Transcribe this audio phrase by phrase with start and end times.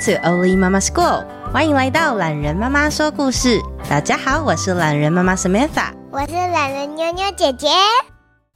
[0.00, 3.60] To Oli Mama School，欢迎来到懒人妈妈说故事。
[3.86, 7.68] 大家好，我是懒人妈妈 Samantha，我是懒人妞妞姐姐。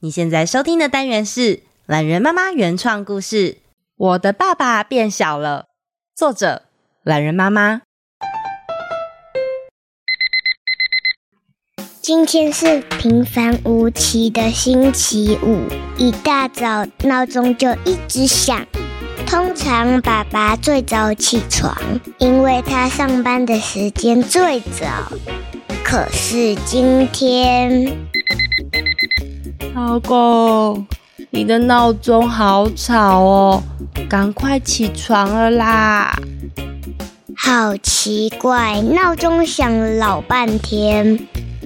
[0.01, 3.37] 你现在收听的单元是懒人妈妈原创故事
[3.97, 5.67] 《我的爸爸变小了》，
[6.19, 6.63] 作者
[7.03, 7.83] 懒人妈妈。
[12.01, 15.61] 今天是平凡无奇的星期五，
[15.99, 18.67] 一大早闹钟就一直响。
[19.27, 21.77] 通常爸爸最早起床，
[22.19, 24.87] 因为他上班的时间最早。
[25.83, 27.97] 可是今天，
[29.75, 30.87] 老公，
[31.31, 33.63] 你的闹钟好吵哦，
[34.09, 36.17] 赶快起床了啦！
[37.37, 41.19] 好奇怪，闹钟响了老半天。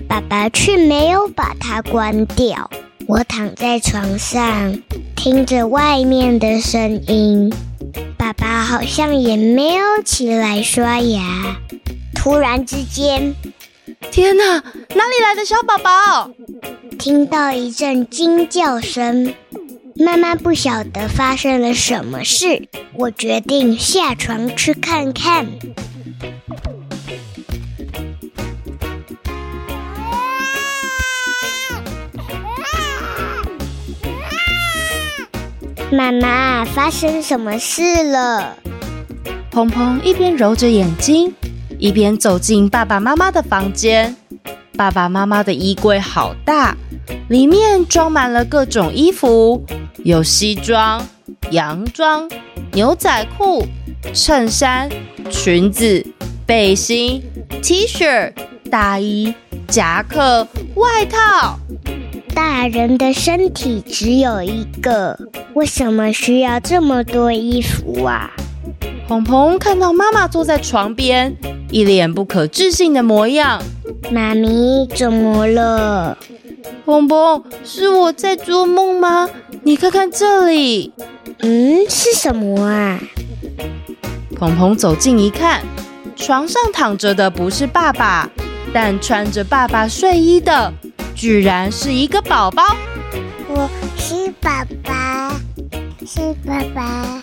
[0.09, 2.70] 爸爸却没有把它关掉。
[3.06, 4.75] 我躺在床上，
[5.19, 7.52] 听着外面的声音。
[8.16, 11.58] 爸爸好像也没有起来刷牙。
[12.14, 13.34] 突然之间，
[14.12, 14.44] 天哪！
[14.44, 16.30] 哪里来的小宝宝？
[17.00, 19.34] 听到一阵惊叫声。
[19.96, 22.69] 妈妈不晓得发生了什么事。
[22.94, 25.48] 我决定下床去看看。
[35.91, 38.55] 妈妈，发生什么事了？
[39.50, 41.33] 鹏鹏一边揉着眼睛，
[41.78, 44.14] 一边走进爸爸妈妈的房间。
[44.77, 46.77] 爸爸妈妈的衣柜好大，
[47.28, 49.64] 里面装满了各种衣服，
[50.05, 51.03] 有西装、
[51.50, 52.28] 洋装、
[52.73, 53.67] 牛仔裤、
[54.12, 54.91] 衬衫、
[55.30, 56.06] 裙子、
[56.45, 57.23] 背心、
[57.62, 58.30] T 恤、
[58.70, 59.34] 大衣、
[59.67, 61.58] 夹克、外套。
[62.34, 65.18] 大人的身体只有一个，
[65.58, 68.30] 为什么需要这么多衣服啊？
[69.08, 71.35] 鹏鹏看到妈妈坐在床边，
[71.73, 73.61] 一脸不可置信的模样。
[74.08, 76.17] 妈咪，怎么了？
[76.85, 79.29] 鹏鹏，是我在做梦吗？
[79.64, 80.92] 你看看这里。
[81.41, 83.01] 嗯，是什么啊？
[84.36, 85.63] 鹏鹏走近一看，
[86.14, 88.30] 床上躺着的不是爸爸，
[88.73, 90.73] 但穿着爸爸睡衣的。
[91.17, 92.63] 居然是一个宝宝！
[93.48, 95.35] 我是爸爸，
[96.11, 97.23] 是爸爸。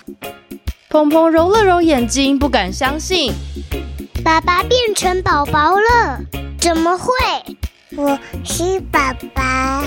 [0.89, 3.33] 鹏鹏揉了揉眼睛，不敢相信，
[4.23, 6.19] 爸爸变成宝宝了？
[6.59, 7.09] 怎么会？
[7.97, 9.83] 我是爸爸，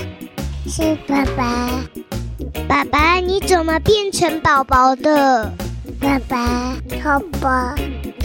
[0.67, 1.69] 是爸爸。
[2.67, 5.49] 爸爸，你怎么变成宝宝的？
[6.01, 7.75] 爸爸，爸爸，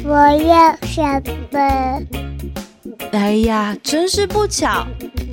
[0.03, 2.05] 我要下班。
[3.13, 4.85] 哎呀，真是不巧。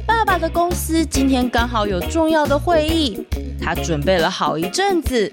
[0.05, 3.25] 爸爸的公司今天刚好有重要的会议，
[3.61, 5.31] 他准备了好一阵子，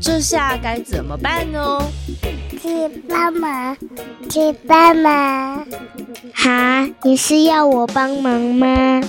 [0.00, 1.82] 这下该怎么办呢？
[2.62, 3.76] 去帮忙，
[4.30, 5.66] 去帮忙。
[6.32, 9.02] 哈，你是要我帮忙吗？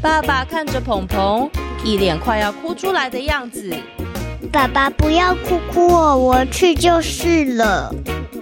[0.00, 1.48] 爸爸看着鹏鹏，
[1.84, 3.72] 一脸快要哭出来的样子。
[4.50, 7.94] 爸爸不要哭哭哦，我去就是了。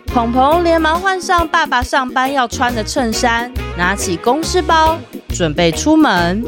[0.07, 4.97] 鹏鹏连忙换上爸爸上班要穿的衬衫，拿起公事包。
[5.29, 6.43] 准备出门。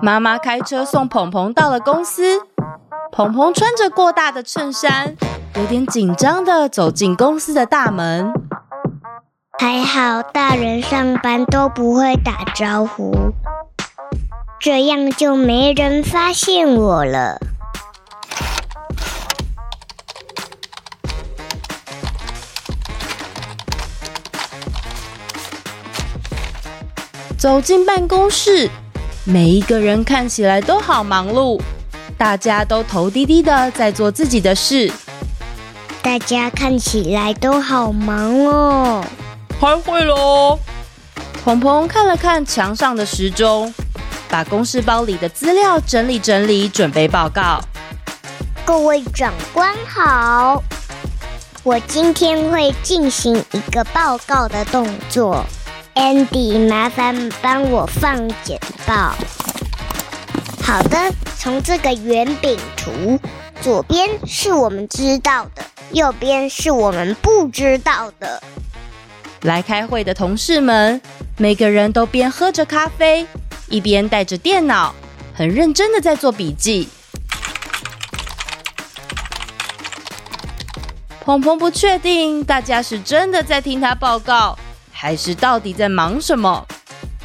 [0.00, 2.42] 妈妈开车送鹏鹏到了公司。
[3.10, 5.16] 鹏鹏穿着过大的衬衫，
[5.56, 8.32] 有点紧张的走进公司的大门。
[9.58, 13.12] 还好，大人上班都不会打招呼。
[14.60, 17.38] 这样就没人发现我了。
[27.36, 28.68] 走进办公室，
[29.30, 31.60] 每一个人看起来都好忙碌，
[32.16, 34.90] 大家都头低低的在做自己的事。
[36.00, 39.04] 大家看起来都好忙哦。
[39.60, 40.58] 开会喽！
[41.44, 43.70] 鹏鹏看了看墙上的时钟。
[44.30, 47.60] 把公事包里的资料整理整理，准备报告。
[48.64, 50.62] 各位长官好，
[51.62, 55.44] 我今天会进行一个报告的动作。
[55.98, 58.56] Andy，麻烦帮我放简
[58.86, 59.12] 报。
[60.62, 63.18] 好的，从这个圆饼图，
[63.60, 68.40] 左边是我们知道的，右边是我们不知道的。
[69.40, 71.00] 来开会的同事们，
[71.36, 73.26] 每个人都边喝着咖啡。
[73.68, 74.94] 一边带着电脑，
[75.34, 76.88] 很认真的在做笔记。
[81.24, 84.56] 鹏鹏不确定大家是真的在听他报告，
[85.00, 86.66] 还是到底在忙什么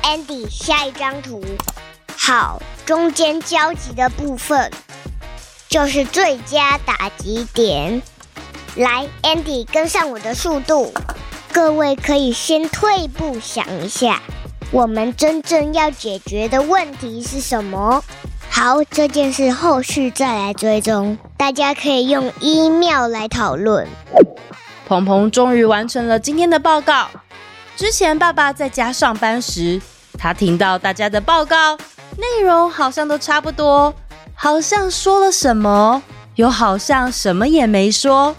[0.03, 1.43] ？Andy，下一张图。
[2.15, 4.69] 好，中间交集的部分
[5.67, 7.99] 就是最佳打击点。
[8.75, 10.93] 来，Andy，跟上我的速度。
[11.51, 14.21] 各位可以先退步想一下，
[14.69, 18.03] 我们真正要解决的问题是什么？
[18.51, 21.17] 好，这件事后续再来追踪。
[21.37, 23.87] 大家可以用 email 来讨论。
[24.87, 27.07] 鹏鹏终于完成了今天的报告。
[27.75, 29.81] 之前爸爸在家上班时，
[30.17, 31.75] 他听到大家的报告
[32.17, 33.93] 内容好像都差不多，
[34.35, 36.01] 好像说了什么，
[36.35, 38.35] 又好像什么也没说。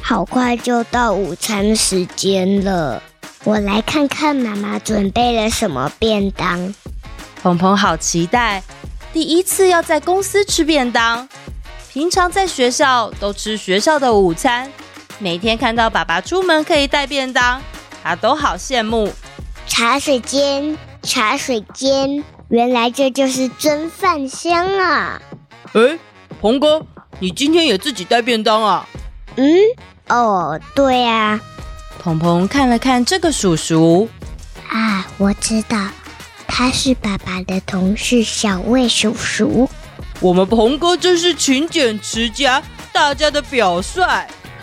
[0.00, 3.02] 好快就到午餐时间了，
[3.44, 6.74] 我来看看妈妈准备了什么便当。
[7.42, 8.62] 鹏鹏好期待，
[9.12, 11.28] 第一次要在公司吃便当。
[11.92, 14.72] 平常在学校都吃学校的午餐，
[15.18, 17.60] 每天看到爸爸出门可以带便当。
[18.02, 19.12] 他都好羡慕。
[19.66, 25.22] 茶水间，茶水间，原来这就是蒸饭箱啊！
[25.72, 25.98] 哎，
[26.40, 26.84] 鹏哥，
[27.20, 28.86] 你今天也自己带便当啊？
[29.36, 29.56] 嗯，
[30.08, 31.40] 哦，对呀。
[31.98, 34.08] 鹏鹏看了看这个叔叔，
[34.68, 35.78] 啊，我知道，
[36.46, 39.68] 他是爸爸的同事小魏叔叔。
[40.20, 42.62] 我们鹏哥真是勤俭持家，
[42.92, 44.02] 大家的表率。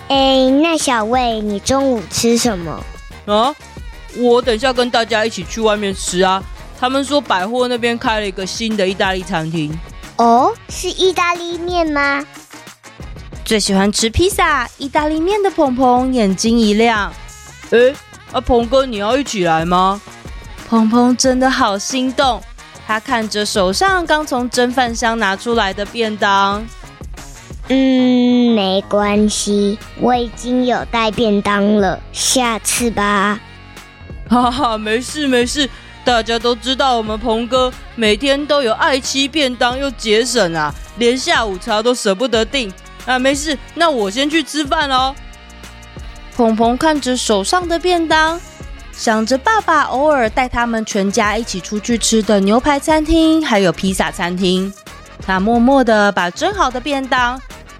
[0.09, 2.83] 哎，那小魏，你中午吃什么？
[3.29, 3.53] 啊，
[4.17, 6.43] 我等下跟大家一起去外面吃啊！
[6.79, 9.71] 他们说百货那边开了一个新的意大利餐厅。
[10.15, 12.25] 哦，是意大利面吗？
[13.45, 17.11] 最喜欢吃披萨、意大利面的鹏鹏眼睛一亮。
[17.71, 17.93] 哎，
[18.31, 20.01] 啊，鹏哥，你要一起来吗？
[20.67, 22.41] 鹏鹏真的好心动，
[22.87, 26.65] 他看着手上刚从蒸饭箱拿出来的便当。
[27.71, 33.39] 嗯，没关系，我已经有带便当了，下次吧。
[34.27, 35.69] 哈哈，没事没事，
[36.03, 42.73] 大家都知道我们鹏哥每天都有爱妻便当又节省啊，连下午茶都舍不得订
[43.05, 43.19] 啊。
[43.19, 45.13] 没事，那我先去吃饭喽。
[46.35, 48.41] 鹏鹏看着手上的便当，
[48.91, 54.73] 想着爸爸偶尔带他们全家一起出去吃的牛排餐厅，还有披萨餐厅，
[55.23, 57.39] 他默默的把蒸好的便当。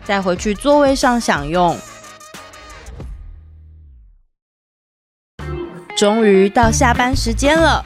[0.10, 1.78] 再回去座位上享用。
[5.96, 7.86] 终于到下班时间了，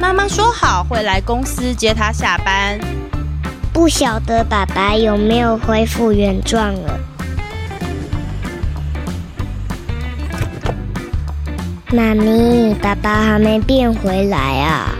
[0.00, 2.80] 妈妈说好会来公司接她下班。
[3.74, 6.98] 不晓得爸爸有没有恢复原状了？
[11.92, 14.94] 妈咪，爸爸还没变回来啊？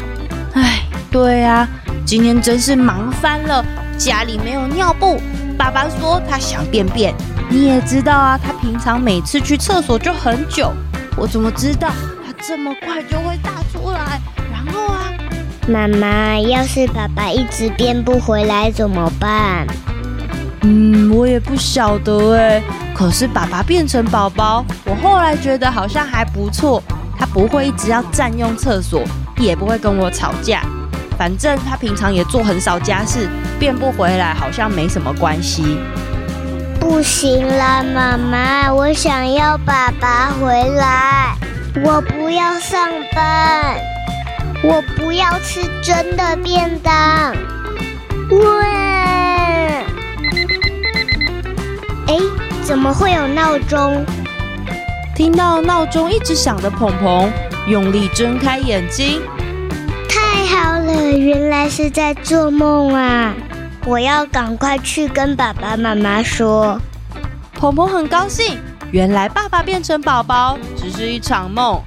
[0.53, 1.67] 哎，对啊，
[2.05, 3.65] 今天真是忙翻了，
[3.97, 5.19] 家里没有尿布。
[5.61, 7.15] 爸爸说他想便便，
[7.51, 10.73] 你也知道啊，他平常每次去厕所就很久。
[11.19, 11.91] 我怎么知道
[12.25, 14.19] 他这么快就会大出来？
[14.51, 15.13] 然后啊，
[15.69, 19.67] 妈妈，要是爸爸一直变不回来怎么办？
[20.63, 22.63] 嗯，我也不晓得哎。
[22.95, 26.83] 可是爸爸变成宝宝，我后来觉得好像还不错。
[27.19, 29.03] 他不会一直要占用厕所，
[29.37, 30.63] 也不会跟我吵架。
[31.21, 35.77] 反正他平常也做很少家事，变不回来好像没什么关系。
[36.81, 41.37] 不行啦，妈妈，我想要爸爸回来。
[41.85, 43.77] 我不要上班，
[44.65, 47.37] 我不要吃真的便当。
[48.31, 48.65] 喂！
[52.07, 52.17] 哎，
[52.63, 54.03] 怎么会有闹钟？
[55.15, 57.31] 听到闹钟一直响的鹏鹏，
[57.67, 59.21] 用力睁开眼睛。
[60.47, 63.35] 好了，原来是在做梦啊！
[63.87, 66.81] 我要赶快去跟爸爸妈妈说。
[67.55, 68.59] 鹏鹏很高兴，
[68.91, 71.81] 原来爸爸变成宝宝只是一场梦，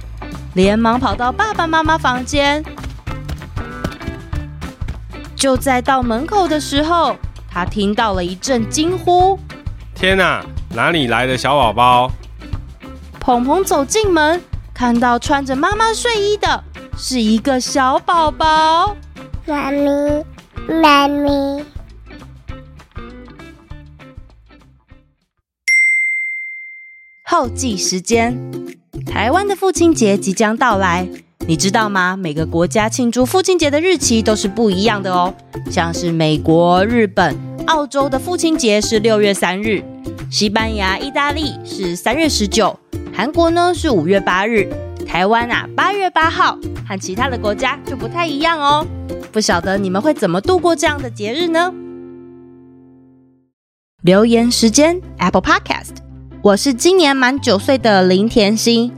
[0.54, 2.64] 连忙跑到爸爸妈妈房间。
[5.34, 7.16] 就在到门口的时候，
[7.50, 9.38] 他听到了一阵惊呼
[9.94, 10.44] ：“天哪，
[10.74, 12.10] 哪里来的小宝宝？”
[13.20, 14.40] 鹏鹏走进门，
[14.72, 16.64] 看到穿着妈妈睡衣的。
[16.96, 18.96] 是一个小宝宝，
[19.46, 20.24] 妈咪，
[20.80, 21.64] 妈咪。
[27.24, 28.38] 后记时间：
[29.04, 31.08] 台湾的父亲节即将到来，
[31.46, 32.16] 你知道吗？
[32.16, 35.34] 每个国家庆祝父亲节的日期都是不一样的哦。
[35.70, 37.36] 像是美国、日本、
[37.66, 39.82] 澳洲的父亲节是六月三日，
[40.30, 42.78] 西班牙、意大利是三月十九，
[43.12, 44.72] 韩国呢是五月八日。
[45.14, 48.84] 台湾啊，八月八号，和其他的国家就不太一样哦。
[49.30, 51.72] 不晓得你们会怎么度过这样的节日呢？
[54.02, 55.98] 留言时间，Apple Podcast，
[56.42, 58.92] 我是今年满九岁的林甜心。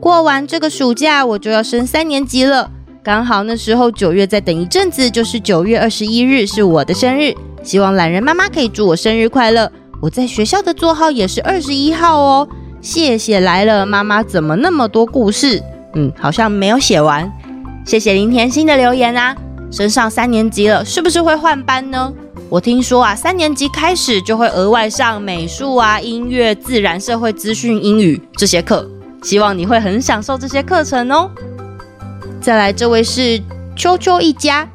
[0.00, 2.68] 过完这个暑假，我就要升三年级了。
[3.04, 7.32] 刚好那时候九月再等一阵子，就是九月二十一日是我的生日。
[7.62, 9.70] 希望懒人妈妈可以祝我生日快乐。
[10.02, 12.48] 我在学校的座号也是二十一号哦。
[12.80, 15.62] 谢谢来了，妈妈怎么那么多故事？
[15.94, 17.30] 嗯，好像没有写完。
[17.84, 19.36] 谢谢林甜心的留言啊。
[19.70, 22.12] 升上三年级了，是不是会换班呢？
[22.48, 28.88] 我听说啊，三年级开始就会额外上美术啊、音乐、自然、社会、资讯、英语这些课。
[29.22, 31.30] 希望你会很享受这些课程哦。
[32.40, 33.40] 再来，这位是
[33.76, 34.68] 秋秋一家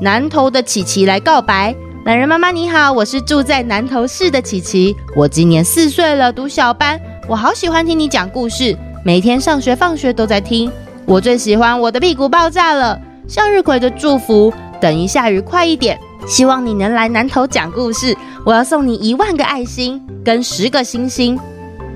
[0.00, 1.74] 南投的琪琪来告白。
[2.04, 7.00] 懒人妈妈你好，我是住在南投市的琪琪，我今年四岁了，读小班。
[7.32, 10.70] 我好喜欢听你讲故事，每天上学放学都在听。
[11.06, 15.98] 我最喜欢我的屁股爆炸了，向日葵的祝福，等一下雨快一点。
[16.26, 21.40] 希望你能来南头讲故事，我要送你一万个爱心跟十个星星。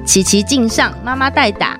[0.06, 1.78] 琪琪敬上，妈妈代打。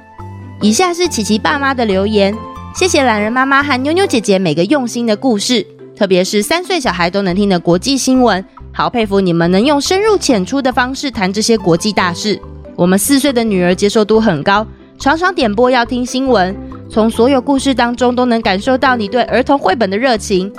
[0.60, 2.36] 以下是琪琪爸妈的留言，
[2.75, 12.38] 谢谢懒人妈妈和妞妞姐姐每个用心的故事，特别是三岁小孩都能听的国际新闻，好佩服你们能用深入浅出的方式谈这些国际大事。
[12.76, 14.66] 我们四岁的女儿接受度很高，
[14.99, 16.54] 常常点播要听新闻，
[16.90, 20.52] 从所有故事当中都能感受到你对儿童绘本的热情，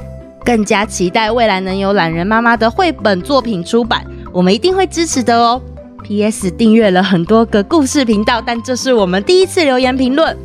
[0.44, 5.62] 更加期待未来能有懒人妈妈的绘本作品出版，我们一定会支持的哦。
[6.04, 6.50] P.S.
[6.50, 10.36] 订阅了很多个故事频道，但这是我们第一次留言评论。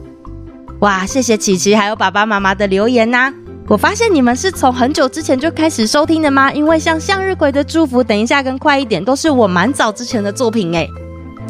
[0.81, 3.33] 哇，谢谢琪琪还有爸爸妈妈的留言呐、
[3.69, 6.53] 我发现你们是从很久之前就开始收听的吗？
[6.53, 10.87] 因为像向日葵的祝福，等一下跟快一点都是我蛮早之前的作品诶。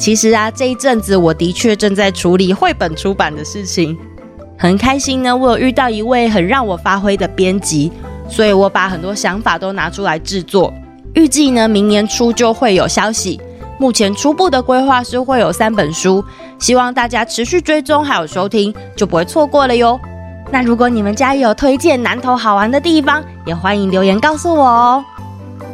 [0.02, 3.96] 其实啊，这一阵子我的确正在处理绘本出版的事情，
[4.58, 5.36] 很开心呢。
[5.36, 7.92] 我有遇到一位很让我发挥的编辑，
[8.28, 10.74] 所以我把很多想法都拿出来制作。
[11.14, 13.40] 预计呢，明年初就会有消息。
[13.78, 16.24] 目前初步的规划是会有三本书，
[16.58, 20.00] 希望大家持续追踪还有收听，就不会错过了哟。
[20.50, 25.04] 那如果你们家有推荐南投好玩的地方，也欢迎留言告诉我哦。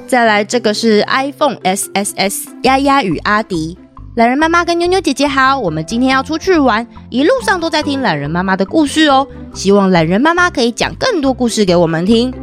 [0.06, 3.78] 再来，这个是 iPhone SSS 丫丫与阿迪，
[4.18, 9.24] 懒人妈妈跟妞妞姐姐好，我们今天要出去玩，一路上都在听懒人妈妈的故事哦。
[9.54, 12.34] 希望懒人妈妈可以讲更多故事给我们听。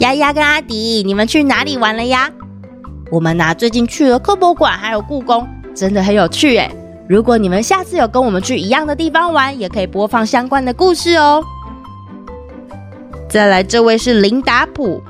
[0.00, 2.28] 丫丫跟阿迪，你们去哪里玩了呀？
[3.12, 5.46] 我们呢，最近去了科博馆，还有故宫，
[5.76, 6.68] 真的很有趣诶。
[7.08, 11.40] 如果你们下次有跟我们去一样的地方玩，也可以播放相关的故事哦。
[13.28, 15.00] 再来，这位是林达普，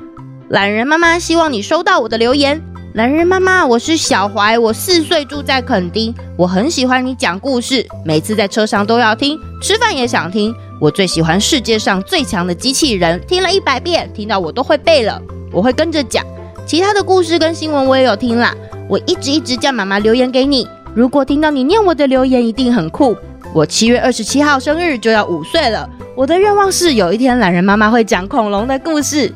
[0.49, 2.61] 懒人妈妈希望你收到我的留言。
[2.97, 10.51] 懒人妈妈，我是小怀，我四岁住在垦丁，我很喜欢你讲故事，每次在车上都要听，吃饭也想听。
[10.81, 16.25] 我最喜欢世界上最强的机器人，听了一百遍，听到我都会背了，我会跟着讲。
[16.65, 18.51] 其他的故事跟新闻我也有听啦，
[18.89, 20.67] 我一直一直叫妈妈留言给你。
[20.95, 23.15] 如果听到你念我的留言，一定很酷。
[23.53, 29.31] 我七月二十七号生日就要五岁了，我的愿望是有一天懒人妈妈会讲恐龙的故事。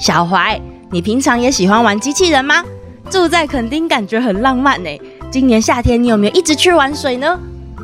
[0.00, 0.60] 小怀，
[0.90, 2.62] 你平常也喜欢玩机器人吗？
[3.10, 4.90] 住在垦丁感觉很浪漫呢。
[5.30, 7.38] 今年夏天你有没有一直去玩水呢？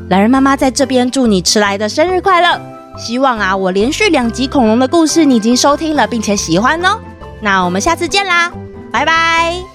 [0.09, 2.59] 懒人妈妈在这边祝你迟来的生日快乐。
[2.97, 6.99] 希望啊，我连续两集恐龙的故事你已经收听了，并且喜欢哦。
[7.41, 8.51] 那我们下次见啦，
[8.91, 9.70] 拜拜。